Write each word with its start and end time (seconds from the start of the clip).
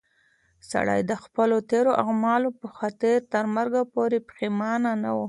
سړی 0.71 0.99
د 1.09 1.13
خپلو 1.23 1.57
تېرو 1.71 1.91
اعمالو 2.03 2.49
په 2.59 2.67
خاطر 2.77 3.15
تر 3.33 3.43
مرګ 3.55 3.73
پورې 3.93 4.17
پښېمانه 4.29 4.91
و. 5.13 5.17